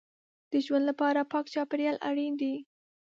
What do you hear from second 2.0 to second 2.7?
اړین دی.